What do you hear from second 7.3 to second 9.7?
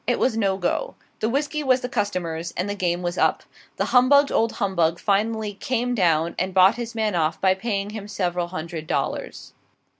by paying him several hundred dollars.